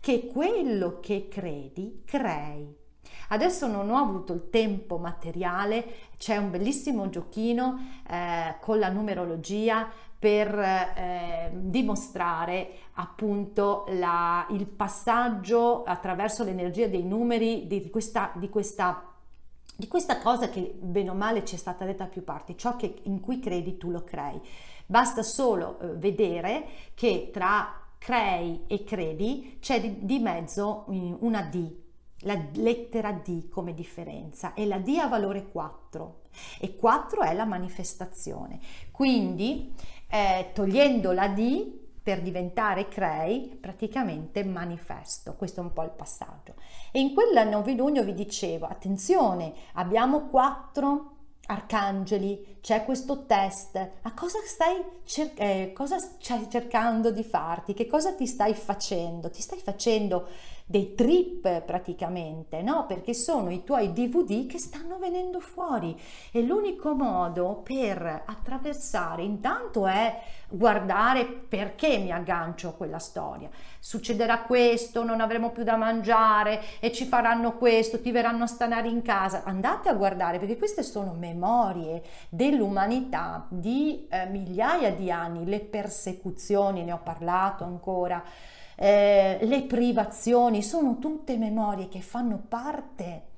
che 0.00 0.26
quello 0.26 0.98
che 1.00 1.28
credi 1.28 2.02
crei. 2.06 2.79
Adesso 3.28 3.66
non 3.66 3.90
ho 3.90 3.96
avuto 3.96 4.32
il 4.32 4.50
tempo 4.50 4.98
materiale, 4.98 6.08
c'è 6.18 6.36
un 6.36 6.50
bellissimo 6.50 7.08
giochino 7.08 8.00
eh, 8.08 8.56
con 8.60 8.78
la 8.78 8.90
numerologia 8.90 9.88
per 10.18 10.58
eh, 10.58 11.50
dimostrare 11.54 12.72
appunto 12.94 13.86
la, 13.88 14.46
il 14.50 14.66
passaggio 14.66 15.82
attraverso 15.82 16.44
l'energia 16.44 16.88
dei 16.88 17.04
numeri 17.04 17.66
di 17.66 17.88
questa, 17.88 18.30
di 18.34 18.48
questa 18.50 19.04
di 19.80 19.88
questa 19.88 20.18
cosa 20.18 20.50
che 20.50 20.74
bene 20.78 21.08
o 21.08 21.14
male 21.14 21.42
ci 21.42 21.54
è 21.54 21.58
stata 21.58 21.86
detta 21.86 22.04
a 22.04 22.08
più 22.08 22.22
parti, 22.22 22.54
ciò 22.54 22.76
che, 22.76 22.96
in 23.04 23.20
cui 23.20 23.40
credi 23.40 23.78
tu 23.78 23.90
lo 23.90 24.04
crei. 24.04 24.38
Basta 24.84 25.22
solo 25.22 25.80
eh, 25.80 25.86
vedere 25.96 26.66
che 26.92 27.30
tra 27.32 27.80
crei 27.96 28.64
e 28.66 28.84
credi 28.84 29.56
c'è 29.58 29.80
di, 29.80 30.04
di 30.04 30.18
mezzo 30.18 30.84
una 30.88 31.42
D, 31.42 31.72
la 32.20 32.38
lettera 32.54 33.12
D 33.12 33.48
come 33.48 33.74
differenza 33.74 34.54
e 34.54 34.66
la 34.66 34.78
D 34.78 34.98
ha 35.00 35.08
valore 35.08 35.46
4 35.46 36.20
e 36.60 36.76
4 36.76 37.22
è 37.22 37.34
la 37.34 37.44
manifestazione. 37.44 38.60
Quindi 38.90 39.74
eh, 40.08 40.50
togliendo 40.52 41.12
la 41.12 41.28
D 41.28 41.78
per 42.02 42.22
diventare 42.22 42.88
crei, 42.88 43.56
praticamente 43.60 44.42
manifesto. 44.44 45.34
Questo 45.34 45.60
è 45.60 45.62
un 45.62 45.72
po' 45.72 45.82
il 45.82 45.90
passaggio. 45.90 46.54
E 46.90 46.98
in 46.98 47.14
quel 47.14 47.46
novilunio 47.48 48.02
vi 48.02 48.14
dicevo, 48.14 48.66
attenzione, 48.66 49.52
abbiamo 49.74 50.28
4 50.28 51.16
arcangeli, 51.46 52.58
c'è 52.60 52.84
questo 52.84 53.26
test, 53.26 53.76
a 53.76 54.14
cosa 54.14 54.38
stai, 54.44 54.82
cer- 55.04 55.38
eh, 55.40 55.72
cosa 55.74 55.98
stai 55.98 56.48
cercando 56.48 57.10
di 57.10 57.24
farti, 57.24 57.74
che 57.74 57.86
cosa 57.86 58.14
ti 58.14 58.26
stai 58.26 58.54
facendo? 58.54 59.30
Ti 59.30 59.42
stai 59.42 59.58
facendo 59.58 60.28
dei 60.70 60.94
trip 60.94 61.62
praticamente, 61.62 62.62
no? 62.62 62.86
Perché 62.86 63.12
sono 63.12 63.50
i 63.50 63.64
tuoi 63.64 63.92
DVD 63.92 64.46
che 64.46 64.60
stanno 64.60 64.98
venendo 64.98 65.40
fuori 65.40 66.00
e 66.30 66.42
l'unico 66.42 66.94
modo 66.94 67.60
per 67.64 68.22
attraversare 68.24 69.24
intanto 69.24 69.88
è 69.88 70.16
guardare 70.48 71.24
perché 71.26 71.98
mi 71.98 72.12
aggancio 72.12 72.68
a 72.68 72.74
quella 72.74 73.00
storia. 73.00 73.50
Succederà 73.80 74.42
questo, 74.42 75.02
non 75.02 75.20
avremo 75.20 75.50
più 75.50 75.64
da 75.64 75.74
mangiare 75.74 76.60
e 76.78 76.92
ci 76.92 77.04
faranno 77.04 77.56
questo, 77.56 78.00
ti 78.00 78.12
verranno 78.12 78.44
a 78.44 78.46
stanare 78.46 78.86
in 78.86 79.02
casa. 79.02 79.42
Andate 79.42 79.88
a 79.88 79.94
guardare 79.94 80.38
perché 80.38 80.56
queste 80.56 80.84
sono 80.84 81.14
memorie 81.14 82.00
dell'umanità 82.28 83.44
di 83.48 84.06
eh, 84.08 84.26
migliaia 84.26 84.92
di 84.92 85.10
anni, 85.10 85.46
le 85.46 85.58
persecuzioni, 85.58 86.84
ne 86.84 86.92
ho 86.92 87.00
parlato 87.02 87.64
ancora 87.64 88.22
eh, 88.82 89.38
le 89.42 89.62
privazioni, 89.64 90.62
sono 90.62 90.98
tutte 90.98 91.36
memorie 91.36 91.88
che 91.88 92.00
fanno 92.00 92.40
parte 92.48 93.28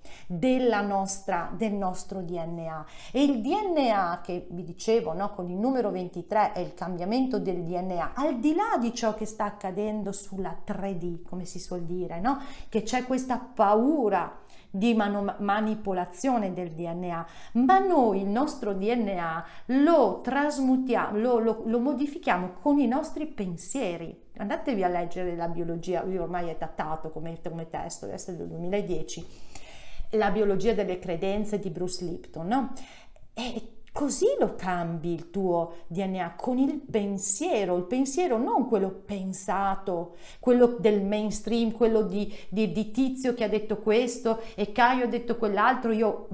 nostra, 0.86 1.50
del 1.52 1.72
nostro 1.72 2.20
DNA 2.20 2.86
e 3.10 3.24
il 3.24 3.40
DNA 3.40 4.20
che 4.22 4.46
vi 4.50 4.62
dicevo 4.62 5.12
no, 5.14 5.32
con 5.34 5.50
il 5.50 5.56
numero 5.56 5.90
23 5.90 6.52
è 6.52 6.60
il 6.60 6.74
cambiamento 6.74 7.40
del 7.40 7.64
DNA 7.64 8.12
al 8.14 8.38
di 8.38 8.54
là 8.54 8.78
di 8.78 8.94
ciò 8.94 9.14
che 9.14 9.26
sta 9.26 9.44
accadendo 9.44 10.12
sulla 10.12 10.56
3D 10.64 11.22
come 11.24 11.44
si 11.44 11.58
suol 11.58 11.82
dire 11.82 12.20
no? 12.20 12.40
che 12.68 12.82
c'è 12.82 13.04
questa 13.04 13.38
paura 13.38 14.38
di 14.74 14.94
manu- 14.94 15.38
manipolazione 15.40 16.54
del 16.54 16.70
DNA, 16.70 17.26
ma 17.52 17.78
noi 17.78 18.22
il 18.22 18.26
nostro 18.26 18.72
DNA 18.72 19.44
lo 19.66 20.22
trasmutiamo, 20.22 21.18
lo, 21.18 21.38
lo, 21.38 21.62
lo 21.66 21.78
modifichiamo 21.78 22.54
con 22.54 22.78
i 22.78 22.86
nostri 22.86 23.26
pensieri. 23.26 24.18
Andatevi 24.38 24.82
a 24.82 24.88
leggere 24.88 25.36
la 25.36 25.48
biologia, 25.48 26.02
io 26.04 26.22
ormai 26.22 26.48
è 26.48 26.56
datato 26.58 27.10
come, 27.10 27.38
come 27.42 27.68
testo, 27.68 28.06
deve 28.06 28.16
essere 28.16 28.38
del 28.38 28.48
2010, 28.48 29.26
la 30.12 30.30
biologia 30.30 30.72
delle 30.72 30.98
credenze 30.98 31.58
di 31.58 31.68
Bruce 31.68 32.04
Lipton, 32.06 32.46
no? 32.46 32.72
E 33.34 33.81
Così 33.92 34.24
lo 34.40 34.54
cambi 34.54 35.12
il 35.12 35.28
tuo 35.28 35.74
DNA 35.86 36.32
con 36.34 36.56
il 36.56 36.80
pensiero, 36.80 37.76
il 37.76 37.84
pensiero 37.84 38.38
non 38.38 38.66
quello 38.66 38.88
pensato, 38.88 40.16
quello 40.40 40.76
del 40.78 41.02
mainstream, 41.02 41.72
quello 41.72 42.00
di, 42.00 42.34
di, 42.48 42.72
di 42.72 42.90
Tizio 42.90 43.34
che 43.34 43.44
ha 43.44 43.48
detto 43.48 43.76
questo 43.76 44.40
e 44.54 44.72
Caio 44.72 45.04
ha 45.04 45.08
detto 45.08 45.36
quell'altro, 45.36 45.92
io 45.92 46.28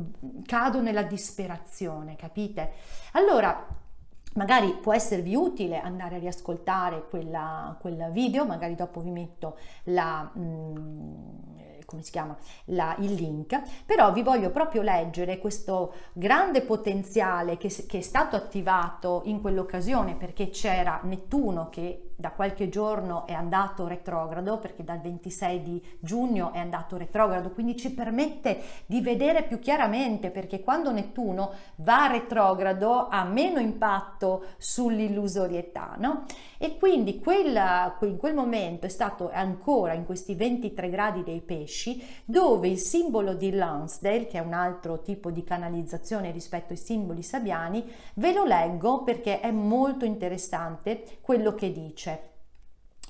cado 0.46 0.80
nella 0.80 1.02
disperazione, 1.02 2.14
capite? 2.14 2.74
Allora, 3.14 3.66
magari 4.34 4.78
può 4.80 4.94
esservi 4.94 5.34
utile 5.34 5.80
andare 5.80 6.14
a 6.14 6.18
riascoltare 6.20 7.08
quel 7.08 8.10
video, 8.12 8.46
magari 8.46 8.76
dopo 8.76 9.00
vi 9.00 9.10
metto 9.10 9.56
la... 9.84 10.30
Mm, 10.38 11.66
come 11.88 12.02
si 12.02 12.10
chiama, 12.10 12.36
la, 12.66 12.94
il 12.98 13.14
link, 13.14 13.58
però 13.86 14.12
vi 14.12 14.22
voglio 14.22 14.50
proprio 14.50 14.82
leggere 14.82 15.38
questo 15.38 15.94
grande 16.12 16.60
potenziale 16.60 17.56
che, 17.56 17.74
che 17.86 17.98
è 17.98 18.02
stato 18.02 18.36
attivato 18.36 19.22
in 19.24 19.40
quell'occasione 19.40 20.14
perché 20.14 20.50
c'era 20.50 21.00
Nettuno 21.04 21.70
che 21.70 22.07
da 22.18 22.32
qualche 22.32 22.68
giorno 22.68 23.26
è 23.26 23.32
andato 23.32 23.86
retrogrado 23.86 24.58
perché 24.58 24.82
dal 24.82 25.00
26 25.00 25.62
di 25.62 25.80
giugno 26.00 26.52
è 26.52 26.58
andato 26.58 26.96
retrogrado 26.96 27.50
quindi 27.50 27.76
ci 27.76 27.94
permette 27.94 28.60
di 28.86 29.00
vedere 29.00 29.44
più 29.44 29.60
chiaramente 29.60 30.30
perché 30.30 30.60
quando 30.60 30.90
Nettuno 30.90 31.52
va 31.76 32.08
retrogrado 32.08 33.06
ha 33.06 33.22
meno 33.22 33.60
impatto 33.60 34.46
sull'illusorietà 34.56 35.94
no? 35.98 36.24
e 36.58 36.76
quindi 36.76 37.20
quella, 37.20 37.96
in 38.00 38.16
quel 38.16 38.34
momento 38.34 38.86
è 38.86 38.88
stato 38.88 39.30
ancora 39.32 39.92
in 39.92 40.04
questi 40.04 40.34
23 40.34 40.90
gradi 40.90 41.22
dei 41.22 41.40
pesci 41.40 42.04
dove 42.24 42.66
il 42.66 42.78
simbolo 42.78 43.34
di 43.34 43.52
Lansdale 43.52 44.26
che 44.26 44.38
è 44.38 44.40
un 44.40 44.54
altro 44.54 45.02
tipo 45.02 45.30
di 45.30 45.44
canalizzazione 45.44 46.32
rispetto 46.32 46.72
ai 46.72 46.80
simboli 46.80 47.22
sabiani 47.22 47.84
ve 48.14 48.32
lo 48.32 48.42
leggo 48.42 49.04
perché 49.04 49.38
è 49.38 49.52
molto 49.52 50.04
interessante 50.04 51.04
quello 51.20 51.54
che 51.54 51.70
dice 51.70 52.06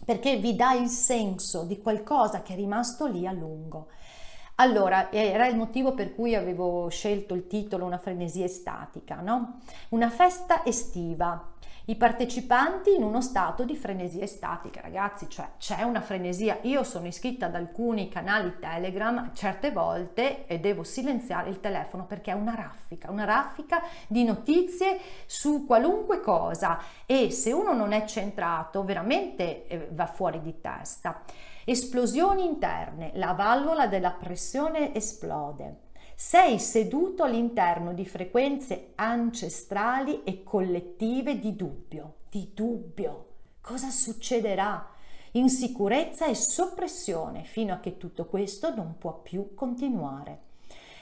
perché 0.05 0.37
vi 0.37 0.55
dà 0.55 0.73
il 0.73 0.89
senso 0.89 1.65
di 1.65 1.81
qualcosa 1.81 2.43
che 2.43 2.55
è 2.55 2.57
rimasto 2.57 3.07
lì 3.07 3.27
a 3.27 3.33
lungo. 3.33 3.89
Allora, 4.61 5.13
era 5.13 5.47
il 5.47 5.57
motivo 5.57 5.95
per 5.95 6.15
cui 6.15 6.35
avevo 6.35 6.89
scelto 6.89 7.35
il 7.35 7.47
titolo 7.47 7.85
Una 7.85 7.99
frenesia 7.99 8.45
estatica, 8.45 9.21
no? 9.21 9.61
Una 9.91 10.11
festa 10.11 10.65
estiva 10.65 11.53
i 11.89 11.97
partecipanti 11.97 12.95
in 12.95 13.03
uno 13.03 13.23
stato 13.23 13.65
di 13.65 13.75
frenesia 13.75 14.23
estatica, 14.23 14.83
ragazzi, 14.83 15.27
cioè 15.31 15.53
c'è 15.57 15.85
una 15.85 16.03
frenesia. 16.03 16.59
Io 16.63 16.85
sono 16.85 17.07
iscritta 17.07 17.47
ad 17.47 17.55
alcuni 17.55 18.11
canali 18.11 18.57
Telegram 18.61 19.31
certe 19.33 19.73
volte 19.73 20.47
e 20.47 20.61
devo 20.61 20.83
silenziare 20.83 21.49
il 21.49 21.61
telefono 21.61 22.05
perché 22.05 22.33
è 22.33 22.35
una 22.35 22.55
raffica, 22.55 23.11
una 23.11 23.25
raffica 23.25 23.81
di 24.07 24.23
notizie 24.25 24.99
su 25.25 25.65
qualunque 25.65 26.21
cosa 26.21 26.79
e 27.07 27.31
se 27.31 27.53
uno 27.53 27.73
non 27.73 27.93
è 27.93 28.05
centrato 28.05 28.85
veramente 28.85 29.67
eh, 29.67 29.89
va 29.91 30.07
fuori 30.07 30.43
di 30.43 30.61
testa. 30.61 31.23
Esplosioni 31.71 32.47
interne, 32.47 33.11
la 33.17 33.33
valvola 33.33 33.89
della 33.89 34.13
pressione 34.13 34.95
esplode. 34.95 35.81
Sei 36.15 36.59
seduto 36.59 37.25
all'interno 37.25 37.93
di 37.93 38.07
frequenze 38.07 38.93
ancestrali 38.95 40.23
e 40.25 40.43
collettive 40.45 41.39
di 41.39 41.55
dubbio, 41.55 42.21
di 42.31 42.53
dubbio. 42.55 43.27
Cosa 43.61 43.91
succederà? 43.91 44.89
Insicurezza 45.33 46.25
e 46.25 46.35
soppressione. 46.35 47.45
Fino 47.45 47.75
a 47.75 47.81
che 47.81 47.99
tutto 47.99 48.25
questo 48.25 48.75
non 48.75 48.97
può 48.97 49.21
più 49.21 49.53
continuare 49.55 50.47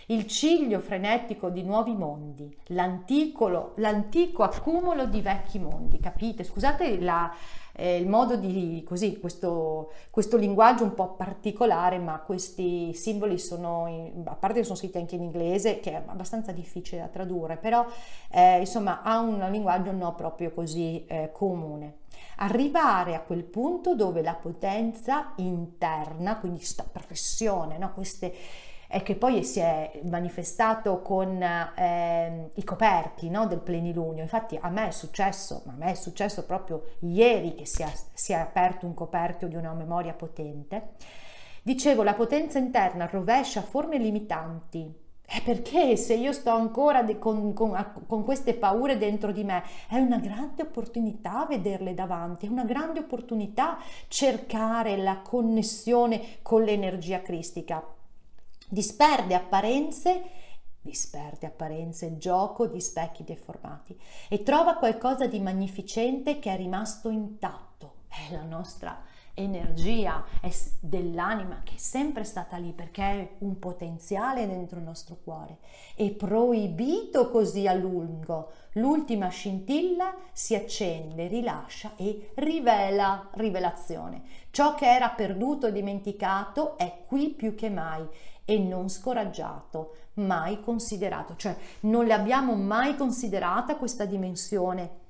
il 0.06 0.26
ciglio 0.26 0.78
frenetico 0.78 1.50
di 1.50 1.62
nuovi 1.62 1.94
mondi, 1.94 2.56
l'antico, 2.66 3.72
accumulo 4.42 5.06
di 5.06 5.20
vecchi 5.20 5.58
mondi, 5.58 5.98
capite? 5.98 6.44
Scusate 6.44 7.00
la, 7.00 7.34
eh, 7.72 7.96
il 7.96 8.06
modo 8.06 8.36
di 8.36 8.84
così, 8.86 9.18
questo, 9.18 9.92
questo, 10.10 10.36
linguaggio 10.36 10.84
un 10.84 10.94
po' 10.94 11.14
particolare, 11.14 11.98
ma 11.98 12.20
questi 12.20 12.94
simboli 12.94 13.36
sono, 13.36 13.86
in, 13.88 14.22
a 14.26 14.36
parte 14.36 14.58
che 14.58 14.64
sono 14.64 14.76
scritti 14.76 14.98
anche 14.98 15.16
in 15.16 15.22
inglese, 15.22 15.80
che 15.80 15.90
è 15.90 16.02
abbastanza 16.06 16.52
difficile 16.52 17.00
da 17.00 17.08
tradurre, 17.08 17.56
però 17.56 17.84
eh, 18.30 18.60
insomma 18.60 19.02
ha 19.02 19.18
un 19.18 19.44
linguaggio 19.50 19.90
non 19.90 20.14
proprio 20.14 20.52
così 20.52 21.04
eh, 21.06 21.30
comune 21.32 22.04
arrivare 22.38 23.14
a 23.14 23.20
quel 23.20 23.44
punto 23.44 23.94
dove 23.94 24.20
la 24.22 24.34
potenza 24.34 25.32
interna, 25.36 26.38
quindi 26.38 26.58
questa 26.58 26.84
pressione, 26.84 27.78
no? 27.78 27.92
queste 27.94 28.34
e 28.96 29.02
che 29.02 29.14
poi 29.14 29.44
si 29.44 29.60
è 29.60 30.00
manifestato 30.04 31.02
con 31.02 31.42
eh, 31.42 32.50
i 32.54 32.64
coperti 32.64 33.28
no, 33.28 33.46
del 33.46 33.58
plenilunio. 33.58 34.22
Infatti 34.22 34.58
a 34.58 34.70
me 34.70 34.88
è 34.88 34.90
successo, 34.90 35.60
ma 35.66 35.72
a 35.72 35.76
me 35.76 35.90
è 35.90 35.94
successo 35.94 36.46
proprio 36.46 36.82
ieri 37.00 37.54
che 37.54 37.66
si 37.66 37.82
è, 37.82 37.92
si 38.14 38.32
è 38.32 38.36
aperto 38.36 38.86
un 38.86 38.94
coperchio 38.94 39.48
di 39.48 39.54
una 39.54 39.74
memoria 39.74 40.14
potente. 40.14 40.92
Dicevo, 41.62 42.02
la 42.02 42.14
potenza 42.14 42.58
interna 42.58 43.06
rovescia 43.06 43.60
forme 43.60 43.98
limitanti, 43.98 44.90
è 45.26 45.42
perché 45.42 45.96
se 45.96 46.14
io 46.14 46.32
sto 46.32 46.52
ancora 46.52 47.04
con, 47.18 47.52
con, 47.52 48.04
con, 48.06 48.24
queste 48.24 48.54
paure 48.54 48.96
dentro 48.96 49.30
di 49.30 49.44
me, 49.44 49.62
è 49.90 49.98
una 49.98 50.18
grande 50.18 50.62
opportunità 50.62 51.44
vederle 51.46 51.92
davanti, 51.92 52.46
è 52.46 52.48
una 52.48 52.64
grande 52.64 53.00
opportunità 53.00 53.76
cercare 54.08 54.96
la 54.96 55.20
connessione 55.22 56.38
con 56.40 56.62
l'energia 56.62 57.20
cristica 57.20 57.84
disperde 58.68 59.34
apparenze 59.34 60.22
disperde 60.86 61.46
apparenze 61.46 62.16
gioco 62.16 62.66
di 62.68 62.80
specchi 62.80 63.24
deformati 63.24 63.98
e 64.28 64.44
trova 64.44 64.76
qualcosa 64.76 65.26
di 65.26 65.40
magnificente 65.40 66.38
che 66.38 66.52
è 66.52 66.56
rimasto 66.56 67.10
intatto. 67.10 68.04
È 68.08 68.32
la 68.32 68.44
nostra 68.44 69.02
energia 69.38 70.24
dell'anima 70.80 71.60
che 71.62 71.74
è 71.74 71.78
sempre 71.78 72.24
stata 72.24 72.56
lì 72.56 72.72
perché 72.72 73.02
è 73.02 73.30
un 73.38 73.58
potenziale 73.58 74.46
dentro 74.46 74.78
il 74.78 74.84
nostro 74.84 75.18
cuore. 75.22 75.58
È 75.94 76.08
proibito 76.12 77.30
così 77.30 77.66
a 77.66 77.74
lungo. 77.74 78.52
L'ultima 78.72 79.28
scintilla 79.28 80.14
si 80.32 80.54
accende 80.54 81.26
rilascia 81.26 81.92
e 81.96 82.30
rivela 82.36 83.28
rivelazione. 83.34 84.22
Ciò 84.50 84.74
che 84.74 84.86
era 84.86 85.10
perduto 85.10 85.66
e 85.66 85.72
dimenticato 85.72 86.78
è 86.78 87.02
qui 87.06 87.28
più 87.30 87.54
che 87.54 87.68
mai 87.68 88.06
e 88.46 88.58
non 88.58 88.88
scoraggiato, 88.88 89.96
mai 90.14 90.60
considerato, 90.60 91.34
cioè 91.36 91.54
non 91.80 92.06
le 92.06 92.14
abbiamo 92.14 92.54
mai 92.54 92.96
considerata 92.96 93.76
questa 93.76 94.06
dimensione 94.06 95.04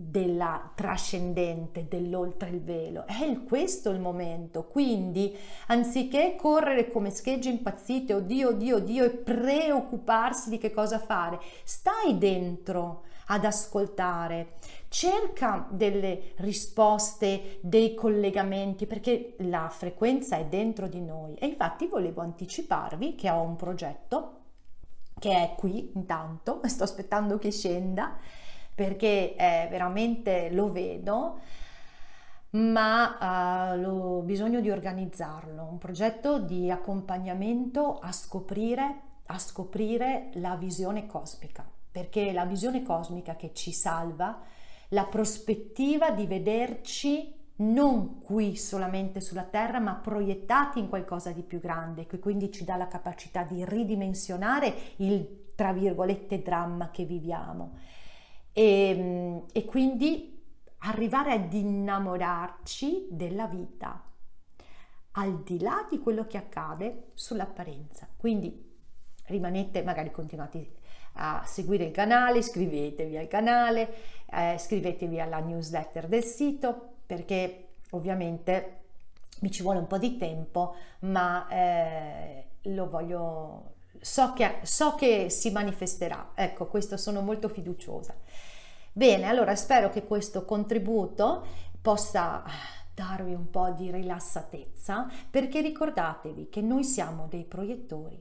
della 0.00 0.70
trascendente, 0.76 1.88
dell'oltre 1.88 2.50
il 2.50 2.62
velo. 2.62 3.04
È 3.04 3.42
questo 3.42 3.90
il 3.90 3.98
momento. 3.98 4.62
Quindi, 4.62 5.36
anziché 5.66 6.36
correre 6.36 6.88
come 6.88 7.10
schegge 7.10 7.48
impazzite, 7.48 8.14
oddio, 8.14 8.50
oddio, 8.50 8.76
oddio, 8.76 9.04
e 9.04 9.10
preoccuparsi 9.10 10.50
di 10.50 10.58
che 10.58 10.70
cosa 10.70 11.00
fare, 11.00 11.40
stai 11.64 12.16
dentro 12.16 13.06
ad 13.26 13.44
ascoltare, 13.44 14.58
cerca 14.86 15.66
delle 15.68 16.32
risposte, 16.36 17.58
dei 17.60 17.94
collegamenti, 17.94 18.86
perché 18.86 19.34
la 19.38 19.68
frequenza 19.68 20.36
è 20.36 20.44
dentro 20.44 20.86
di 20.86 21.00
noi. 21.00 21.34
E 21.34 21.46
infatti 21.46 21.88
volevo 21.88 22.20
anticiparvi 22.20 23.16
che 23.16 23.28
ho 23.30 23.40
un 23.40 23.56
progetto 23.56 24.34
che 25.18 25.32
è 25.32 25.54
qui 25.56 25.90
intanto, 25.96 26.60
sto 26.70 26.84
aspettando 26.84 27.36
che 27.36 27.50
scenda 27.50 28.16
perché 28.78 29.34
è 29.34 29.66
veramente 29.68 30.50
lo 30.52 30.70
vedo 30.70 31.40
ma 32.50 33.74
uh, 33.74 33.84
ho 33.84 34.20
bisogno 34.22 34.60
di 34.60 34.70
organizzarlo, 34.70 35.66
un 35.68 35.78
progetto 35.78 36.38
di 36.38 36.70
accompagnamento 36.70 37.98
a 37.98 38.12
scoprire, 38.12 39.00
a 39.26 39.38
scoprire 39.38 40.30
la 40.34 40.54
visione 40.54 41.06
cosmica 41.06 41.68
perché 41.90 42.28
è 42.28 42.32
la 42.32 42.44
visione 42.44 42.84
cosmica 42.84 43.34
che 43.34 43.50
ci 43.52 43.72
salva, 43.72 44.38
la 44.90 45.06
prospettiva 45.06 46.12
di 46.12 46.26
vederci 46.26 47.34
non 47.56 48.20
qui 48.20 48.56
solamente 48.56 49.20
sulla 49.20 49.42
Terra, 49.42 49.80
ma 49.80 49.94
proiettati 49.94 50.78
in 50.78 50.88
qualcosa 50.88 51.32
di 51.32 51.42
più 51.42 51.58
grande, 51.58 52.06
che 52.06 52.20
quindi 52.20 52.52
ci 52.52 52.64
dà 52.64 52.76
la 52.76 52.86
capacità 52.86 53.42
di 53.42 53.64
ridimensionare 53.64 54.72
il, 54.96 55.54
tra 55.56 55.72
virgolette, 55.72 56.40
dramma 56.40 56.90
che 56.90 57.04
viviamo. 57.04 57.72
E, 58.58 58.88
ehm, 58.90 59.44
e 59.52 59.64
quindi 59.64 60.36
arrivare 60.78 61.32
ad 61.32 61.52
innamorarci 61.52 63.06
della 63.08 63.46
vita, 63.46 64.02
al 65.12 65.42
di 65.42 65.60
là 65.60 65.86
di 65.88 66.00
quello 66.00 66.26
che 66.26 66.38
accade 66.38 67.10
sull'apparenza. 67.14 68.08
Quindi 68.16 68.76
rimanete, 69.26 69.82
magari 69.82 70.10
continuate 70.10 70.72
a 71.14 71.44
seguire 71.46 71.84
il 71.84 71.92
canale, 71.92 72.38
iscrivetevi 72.38 73.16
al 73.16 73.28
canale, 73.28 73.94
eh, 74.26 74.54
iscrivetevi 74.54 75.20
alla 75.20 75.38
newsletter 75.38 76.08
del 76.08 76.24
sito 76.24 76.94
perché 77.06 77.68
ovviamente 77.90 78.80
mi 79.40 79.52
ci 79.52 79.62
vuole 79.62 79.78
un 79.78 79.86
po' 79.86 79.98
di 79.98 80.16
tempo, 80.16 80.74
ma 81.00 81.46
eh, 81.48 82.44
lo 82.62 82.88
voglio, 82.88 83.74
so 84.00 84.32
che, 84.32 84.60
so 84.62 84.94
che 84.94 85.30
si 85.30 85.50
manifesterà. 85.50 86.32
Ecco, 86.34 86.66
questo 86.66 86.96
sono 86.96 87.20
molto 87.20 87.48
fiduciosa. 87.48 88.14
Bene, 88.92 89.26
allora 89.26 89.54
spero 89.54 89.90
che 89.90 90.04
questo 90.04 90.44
contributo 90.44 91.46
possa 91.80 92.42
darvi 92.94 93.32
un 93.32 93.48
po' 93.48 93.70
di 93.70 93.92
rilassatezza 93.92 95.08
perché 95.30 95.60
ricordatevi 95.60 96.48
che 96.48 96.60
noi 96.60 96.82
siamo 96.82 97.28
dei 97.28 97.44
proiettori 97.44 98.20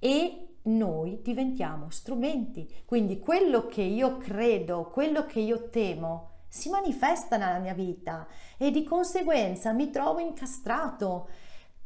e 0.00 0.48
noi 0.62 1.20
diventiamo 1.22 1.90
strumenti. 1.90 2.82
Quindi 2.84 3.18
quello 3.18 3.66
che 3.66 3.82
io 3.82 4.16
credo, 4.18 4.90
quello 4.90 5.24
che 5.26 5.40
io 5.40 5.68
temo, 5.70 6.30
si 6.48 6.70
manifesta 6.70 7.36
nella 7.36 7.58
mia 7.58 7.74
vita 7.74 8.26
e 8.56 8.70
di 8.70 8.82
conseguenza 8.82 9.72
mi 9.72 9.90
trovo 9.90 10.18
incastrato. 10.18 11.28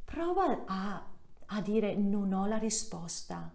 prova 0.05 0.63
a, 0.67 1.12
a 1.47 1.61
dire 1.61 1.95
non 1.95 2.33
ho 2.33 2.47
la 2.47 2.59
risposta, 2.59 3.53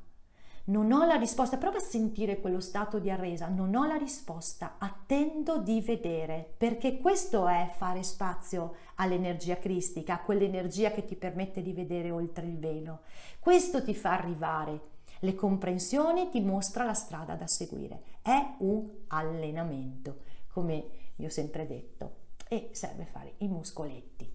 non 0.66 0.92
ho 0.92 1.06
la 1.06 1.16
risposta, 1.16 1.58
prova 1.58 1.78
a 1.78 1.82
sentire 1.82 2.42
quello 2.42 2.60
stato 2.60 3.00
di 3.00 3.10
arresa, 3.10 3.48
non 3.48 3.74
ho 3.76 3.86
la 3.86 3.96
risposta, 3.96 4.76
attendo 4.78 5.60
di 5.60 5.80
vedere, 5.82 6.56
perché 6.58 6.98
questo 6.98 7.48
è 7.48 7.72
fare 7.78 8.04
spazio 8.04 8.76
all'energia 8.96 9.58
cristica, 9.58 10.16
a 10.16 10.22
quell'energia 10.22 10.92
che 10.92 11.06
ti 11.06 11.16
permette 11.16 11.62
di 11.62 11.72
vedere 11.72 12.12
oltre 12.12 12.46
il 12.46 12.58
velo. 12.58 13.02
Questo 13.40 13.82
ti 13.84 13.96
fa 13.96 14.12
arrivare 14.12 14.96
le 15.20 15.36
comprensioni, 15.36 16.30
ti 16.30 16.42
mostra 16.42 16.84
la 16.84 16.94
strada 16.94 17.36
da 17.36 17.48
seguire. 17.48 18.02
È 18.22 18.56
un 18.60 18.90
allenamento, 19.08 20.20
come 20.52 20.86
vi 21.16 21.26
ho 21.26 21.30
sempre 21.30 21.66
detto, 21.66 22.26
e 22.50 22.70
serve 22.74 23.06
fare 23.06 23.36
i 23.38 23.48
muscoletti, 23.48 24.34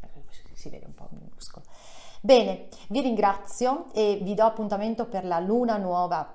si 0.55 0.69
vede 0.69 0.87
un 0.87 0.95
po' 0.95 1.09
il 1.13 1.19
muscolo. 1.31 1.67
Bene, 2.25 2.69
vi 2.91 3.01
ringrazio 3.01 3.93
e 3.93 4.21
vi 4.23 4.35
do 4.35 4.45
appuntamento 4.45 5.07
per 5.07 5.25
la 5.25 5.41
luna 5.41 5.77
nuova 5.77 6.33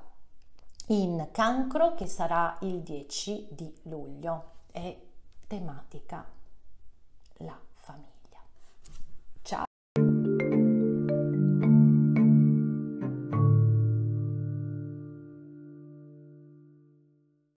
in 0.87 1.29
cancro 1.31 1.93
che 1.93 2.07
sarà 2.07 2.57
il 2.63 2.81
10 2.81 3.47
di 3.51 3.73
luglio. 3.83 4.55
È 4.69 4.97
tematica 5.47 6.25
la 7.37 7.57